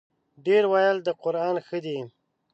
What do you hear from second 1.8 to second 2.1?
دی.